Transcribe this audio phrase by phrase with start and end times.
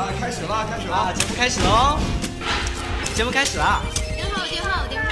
[0.00, 1.98] 啊，开始了，开始了，啊节目开始喽！
[3.14, 3.82] 节目开始了。
[4.16, 5.08] 电话，电话，电话。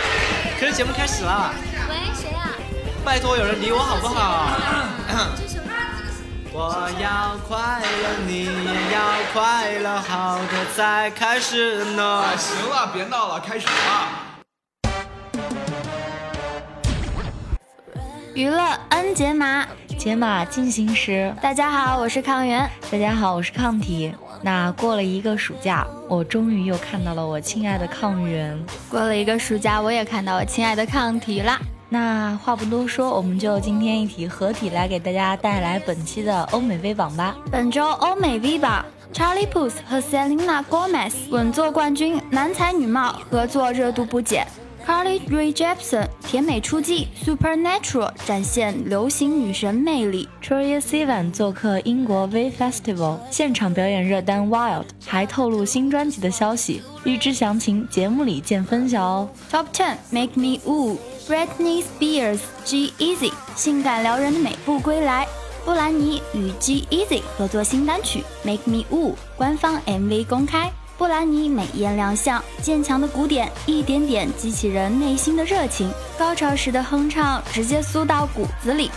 [0.59, 1.53] 可是节目开始了。
[1.91, 2.49] 喂，谁啊？
[3.05, 4.49] 拜托，有人理我好不好？
[6.55, 9.01] 我要快乐，你也要
[9.35, 12.25] 快乐，好的才开始呢。
[12.39, 14.09] 行了，别闹了，开始吧。
[18.33, 19.67] 娱乐 N 解码，
[19.99, 21.35] 解码进行时。
[21.43, 22.71] 大家好，我是抗原。
[22.91, 24.15] 大家好，我是抗体。
[24.43, 28.59] 那过了一个暑假，我终于又看到了我亲爱的抗原。
[28.91, 31.61] 过了一个暑假，我也看到我亲爱的抗体啦。
[31.89, 37.37] 那话不多说，我们就今天一体合体来给大家带来本期的欧美 V 榜吧。
[37.51, 44.47] 本周欧美 V 榜，Charlie Puth 和 Selena Gomez 稳坐冠军，男才女貌合作热度不减。
[44.89, 50.27] Carly Rae Jepsen 甜美出击，Supernatural 展现流行女神魅力。
[50.43, 56.83] Troye Sivan 做客英国 V Festival 现场表演热单 Wild，还透露新专辑的消息。
[57.05, 59.29] 预知详情，节目里见分晓哦。
[59.53, 60.97] Top Ten Make Me Woo
[61.29, 65.29] Britney Spears G Easy 性感撩人的美不归来。
[65.67, 70.73] 布兰妮与 G Easy 合作新单曲 Make Me Woo 官方 MV 公开。
[70.99, 78.91] 布兰妮美艳亮相，渐强的鼓点一点点激起人内心的热情，高潮时的哼唱直接酥到骨子里。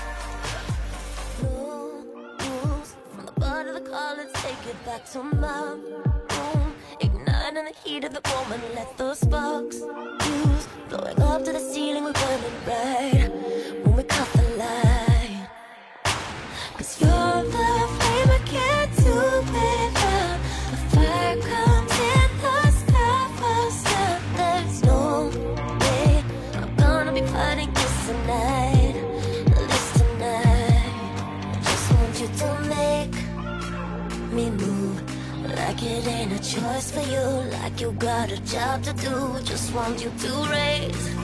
[36.51, 37.25] Choice for you
[37.61, 41.15] like you got a job to do just want you to raise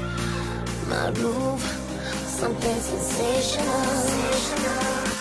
[0.88, 1.62] my roof
[2.40, 5.17] something sensational, sensational.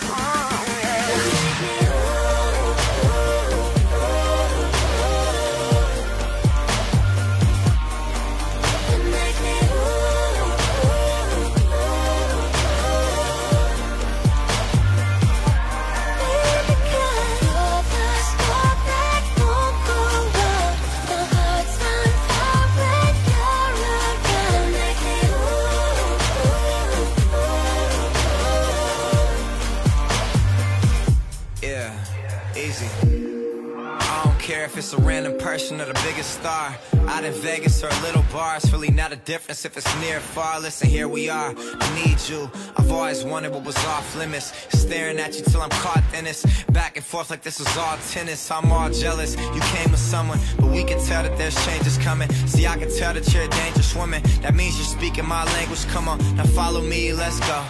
[37.27, 40.21] In Vegas or a little bar It's really not a difference if it's near or
[40.21, 40.59] far.
[40.59, 42.49] Listen, here we are, I need you.
[42.77, 44.53] I've always wanted what was off limits.
[44.69, 46.45] Staring at you till I'm caught in this.
[46.71, 48.49] Back and forth like this was all tennis.
[48.49, 52.29] I'm all jealous, you came with someone But we can tell that there's changes coming.
[52.47, 54.21] See, I can tell that you're a dangerous woman.
[54.41, 57.63] That means you're speaking my language, come on Now follow me, let's go.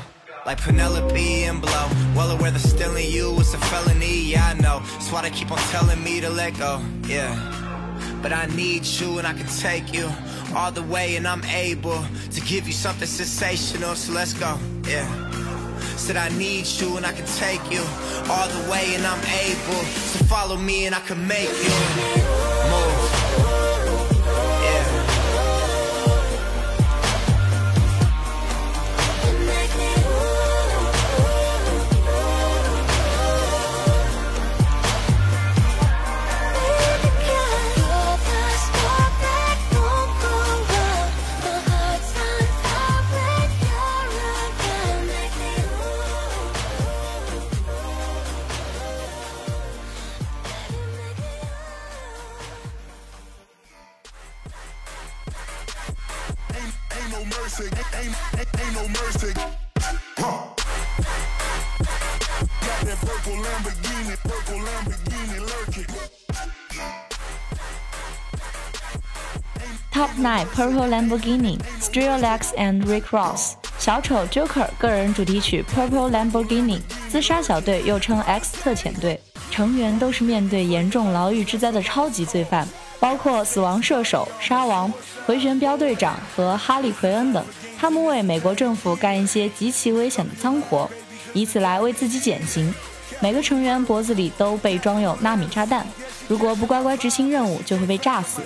[0.45, 1.87] Like Penelope and Blow.
[2.15, 4.79] Well aware that stealing you was a felony, yeah, I know.
[4.93, 7.66] That's why they keep on telling me to let go, yeah.
[8.21, 10.09] But I need you and I can take you
[10.55, 14.57] all the way, and I'm able to give you something sensational, so let's go,
[14.87, 15.07] yeah.
[15.97, 17.83] Said I need you and I can take you
[18.29, 19.81] all the way, and I'm able
[20.13, 21.69] to follow me and I can make you
[22.69, 23.16] move.
[69.91, 79.19] Top Nine Purple Lamborghini, Skrillex and Rick Ross，小丑 Joker 个人主题曲 Purple Lamborghini，自杀小队又称 X 特遣队。
[79.49, 82.67] 成员都是面对严重牢狱之灾的超级罪犯，
[82.99, 84.93] 包括死亡射手、沙王、
[85.25, 87.43] 回旋镖队长和哈利·奎恩等。
[87.79, 90.89] 他们为美国政府干一些极其危险的脏活，
[91.33, 92.73] 以此来为自己减刑。
[93.19, 95.85] 每个成员脖子里都被装有纳米炸弹，
[96.27, 98.41] 如果不乖乖执行任务，就会被炸死。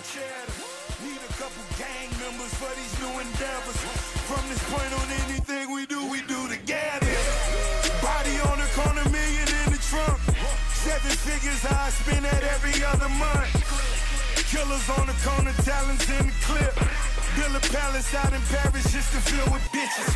[17.36, 20.12] Build a palace out in Paris just to fill with bitches.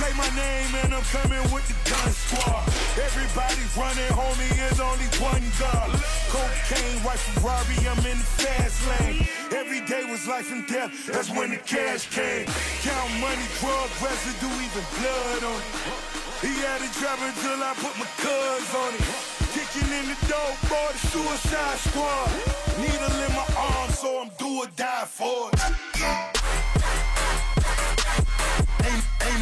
[0.00, 2.64] Say my name and I'm coming with the gun squad.
[2.96, 5.92] Everybody running, homie, is only one God.
[6.32, 9.28] Cocaine, white Ferrari, I'm in the fast lane.
[9.52, 12.46] Every day was life and death, that's when the cash came.
[12.80, 16.14] Count money, drug residue, even blood on it.
[16.42, 19.04] He had it driving till I put my cuz on it.
[19.52, 22.28] Kicking in the door for the suicide squad.
[22.80, 26.33] Needle in my arm, so I'm do or die for it.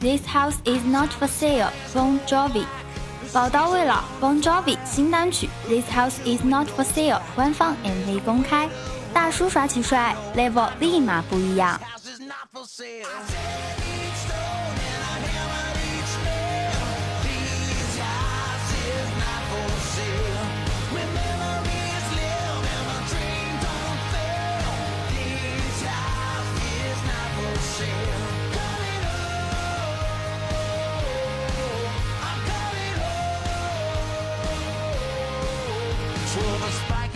[0.00, 2.64] This House Is Not For Sale Bon Jovi。
[3.32, 8.68] 宝刀未老，Bon Jovi 新单曲 This House Is Not For Sale 官方 MV 公开，
[9.12, 11.78] 大叔耍起帅，level 立马不一样。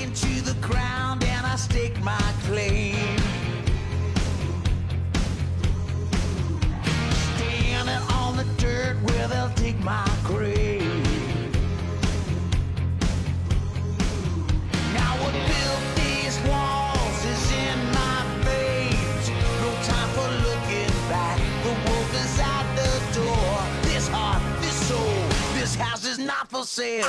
[0.03, 3.19] Into the ground and I stake my claim.
[7.37, 10.81] Standing on the dirt where they'll dig my grave.
[14.95, 18.19] Now what built these walls is in my
[18.49, 19.29] veins.
[19.61, 21.39] No time for looking back.
[21.63, 23.59] The wolf is out the door.
[23.83, 25.23] This heart, this soul,
[25.59, 27.05] this house is not for sale.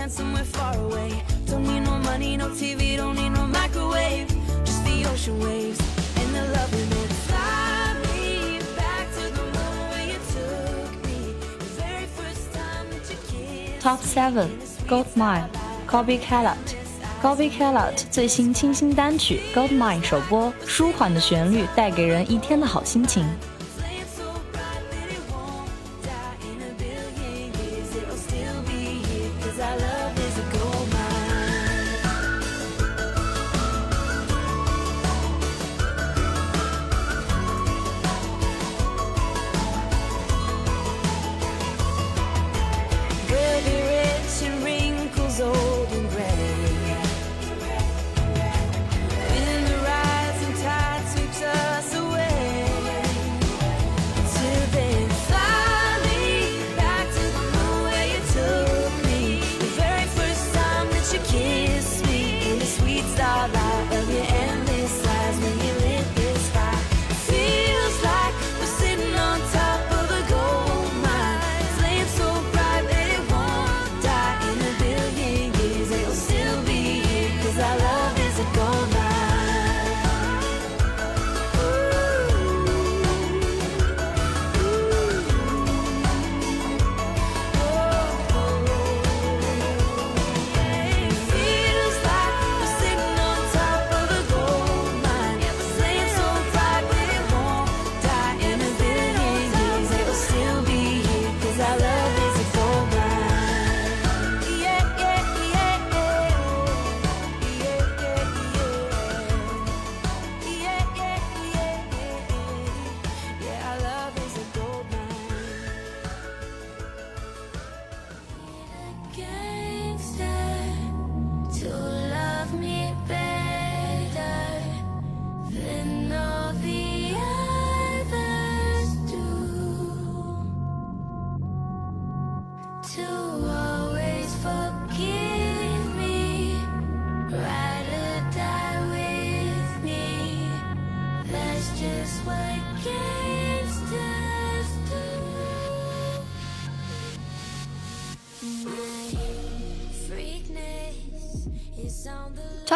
[0.00, 1.22] sand somewhere far away.
[1.46, 4.28] Don't need no money, no TV, don't need no microwave.
[4.64, 5.80] Just the ocean waves
[6.16, 7.12] and the love we made.
[7.26, 11.34] Fly me back to the moment where you took me.
[11.58, 14.50] The very first time that you kissed Top 7
[14.88, 15.48] Gold Mine
[15.86, 23.24] Kobe Kellett。Kobe Kellett 最新清新单曲《Gold Mine》首播，舒缓的旋律带给人一天的好心情。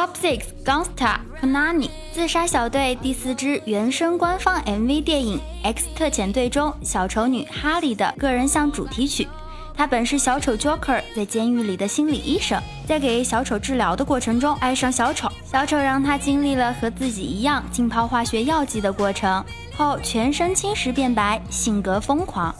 [0.06, 9.28] Top Six Gangsta Panani 自杀小队第四支原声官方 MV 电影《X 特遣队》中小丑女哈利的个人向主题曲。
[9.76, 19.44] 她本是小丑 Joker 在监狱里的心理医生，在给小丑治疗的过程中爱上小丑，小丑让他经历了和自己一样浸泡化学药剂的过程，
[19.76, 22.54] 后全身侵蚀变白，性格疯狂。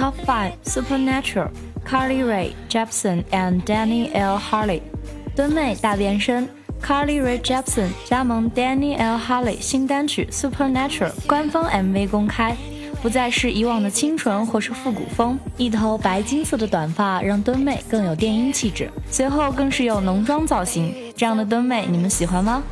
[0.00, 1.50] Top 5 Supernatural
[1.84, 4.38] Carly Rae Jepsen and Danny L.
[4.38, 4.80] Harley
[5.36, 6.48] 敦妹大变身
[6.82, 9.18] Carly Rae Jepsen 加盟 Danny L.
[9.18, 12.56] Harley 新单曲 Supernatural 官方 MV 公开，
[13.02, 22.62] 不再是以往的清纯或是复古风，一头白金色的短发让敦妹更有电音气质，随后更是有浓妆造型，这样的敦妹你们喜欢吗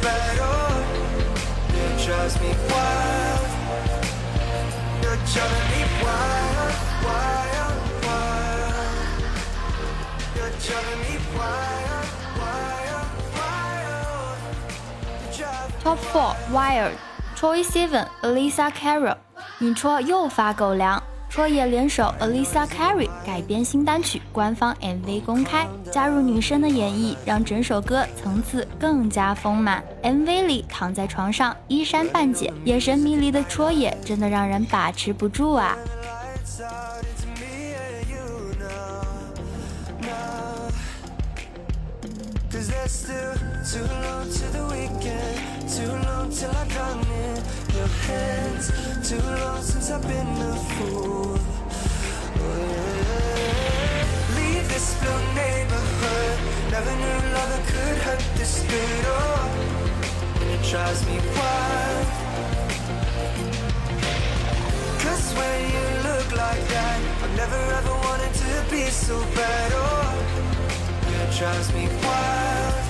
[0.00, 0.38] be so bad.
[0.40, 0.84] Oh,
[1.70, 3.48] it drives me wild.
[5.02, 6.74] You're driving me wild,
[7.04, 8.96] wild, wild.
[10.36, 14.38] You're driving me wild, wild, wild.
[15.82, 16.98] Top 4 Wired
[17.36, 19.16] Troy Sivan Alisa Cara
[19.60, 21.02] 你戳又发狗粮。
[21.28, 29.84] 戳爷联手 Alisa Carey 改编新单曲，官方 MV 公开，加入女生的演绎，让整首歌层次更加丰满。
[30.02, 35.76] MV 里躺在床上衣衫半解，眼神迷离的戳爷真的让人把持不住啊
[47.78, 48.66] ！your hands.
[49.08, 51.38] Too long since I've been a fool.
[52.42, 54.04] Yeah.
[54.38, 56.36] Leave this blue neighborhood.
[56.74, 59.44] Never knew love could hurt this good Oh,
[60.52, 62.08] it drives me wild.
[65.02, 69.70] Cause when you look like that I've never ever wanted to be so bad.
[69.74, 70.10] Oh,
[71.14, 72.84] it drives me wild.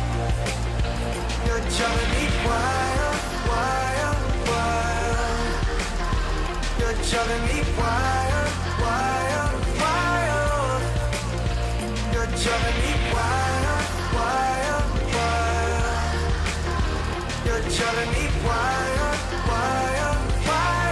[1.47, 3.19] You're driving me wild,
[3.49, 3.88] wild
[7.11, 8.29] telling me why,
[8.83, 9.51] why,
[9.81, 10.29] why,
[12.13, 13.49] you're telling me why,
[14.17, 14.49] why,
[15.15, 15.33] why,
[17.47, 18.77] you're telling me why,
[19.49, 19.89] why,
[20.49, 20.85] why,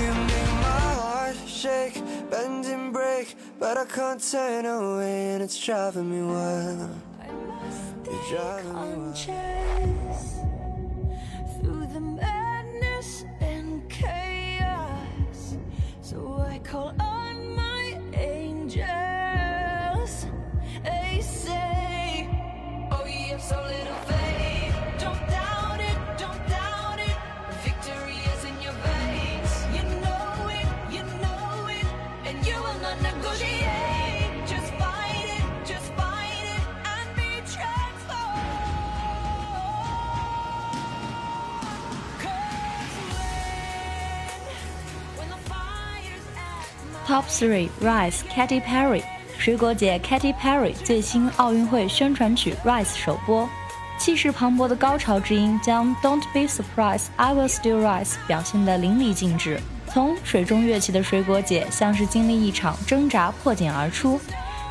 [0.00, 1.96] you make my heart shake,
[2.30, 6.96] bend and break, but I can't turn away and it's driving me wild.
[8.06, 10.33] You're driving me wild.
[16.74, 17.13] call
[47.06, 49.02] TOP THREE RICE，Katy Perry
[49.36, 53.46] 水果姐 Katy Perry 最新奥运会宣传曲 RICE 首播，
[53.98, 59.60] 气势磅礴的高潮之音将 Don't Be Surprised，I Will Still Rise 表现得淋漓尽致。
[59.86, 64.18] 从水中跃起的水果姐像是经历一场挣扎，破茧而出。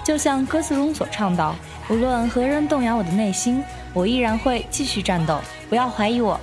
[0.04, 1.56] 就像歌词中所唱到，
[1.88, 3.64] 无论何人动摇我的内心，
[3.94, 6.40] 我依然会继续战斗，不要怀疑我。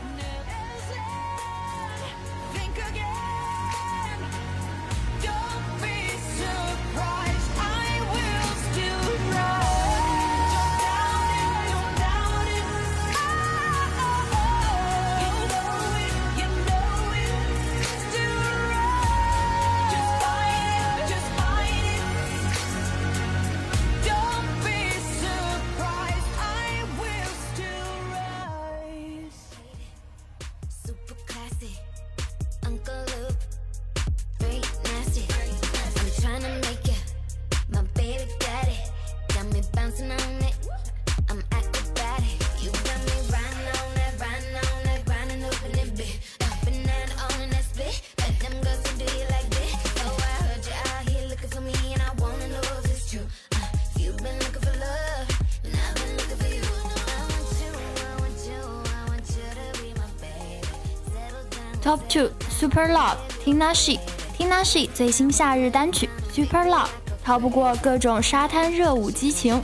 [61.82, 63.99] Top Two Super Love Tina She
[64.36, 66.88] Tina She 最新夏日单曲 Super Love，
[67.25, 69.62] 逃不过各种沙滩热舞激情。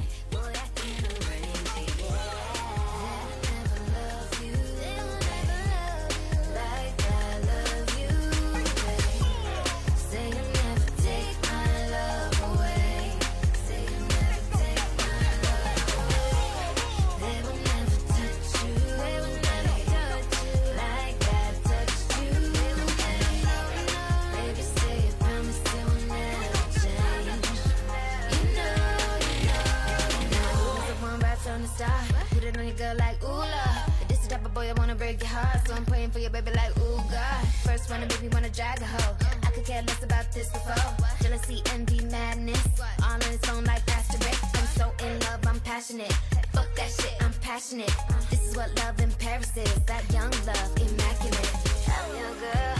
[32.86, 35.84] feel like ooh This the type of boy that wanna break your heart, so I'm
[35.84, 37.42] praying for your baby like ooh God.
[37.64, 39.16] First one to make me wanna drag a hoe.
[39.46, 40.90] I could care less about this before.
[41.22, 42.66] Jealousy, envy, madness,
[43.02, 44.42] all in its own like asterisk.
[44.58, 46.12] I'm so in love, I'm passionate.
[46.54, 47.94] Fuck that shit, I'm passionate.
[48.30, 49.74] This is what love in Paris is.
[49.86, 51.52] That young love, immaculate.
[51.86, 52.75] Hell, girl.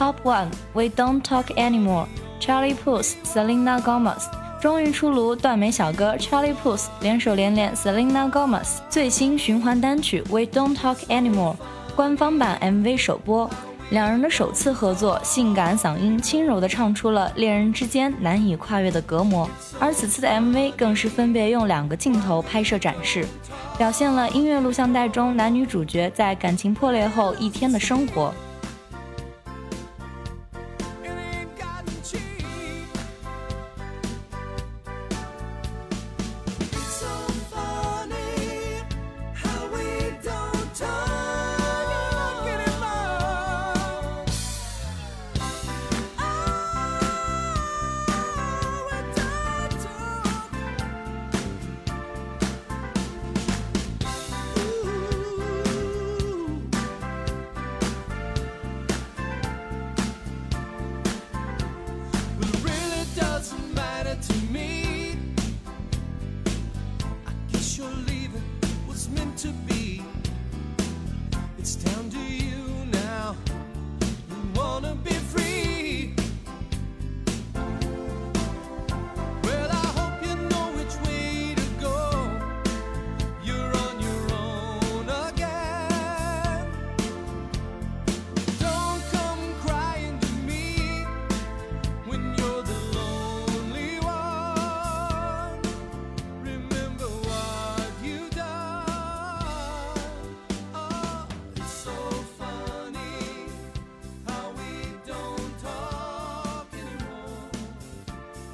[0.00, 4.22] Top One We Don't Talk Anymore，Charlie Puth，Selena Gomez
[4.58, 11.54] 终于出炉，断眉小哥 Charlie Puth 联手连连，Selena Gomez 最新循环单曲 We Don't Talk Anymore
[11.94, 13.50] 官方版 MV 首播。
[13.90, 19.46] 两人的首次合作，性感嗓音轻柔地唱出了恋人之间难以跨越的隔膜。
[19.78, 23.26] 而此次的 MV 更是分别用两个镜头拍摄展示，
[23.76, 28.32] 表现了音乐录像带中男女主角在感情破裂后一天的生活。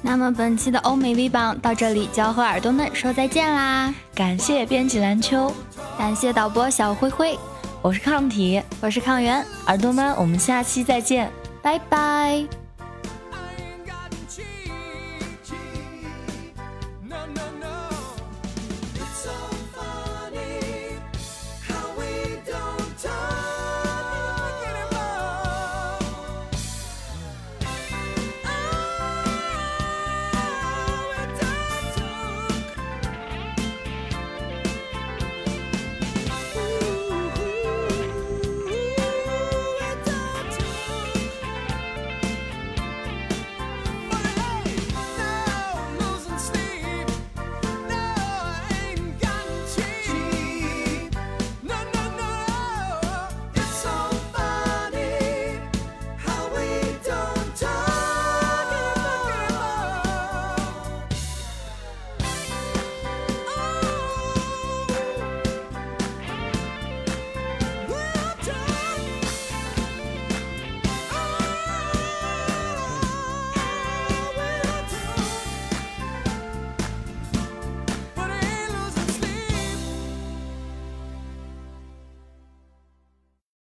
[0.07, 3.93] 那么本期的欧美 V 榜到这里就要和耳朵们说再见啦！
[4.15, 5.53] 感谢编辑蓝秋，
[5.97, 7.37] 感谢导播小灰灰，
[7.81, 11.29] 我是抗体，我是抗原，耳朵们，我们下期再见，
[11.61, 12.56] 拜拜。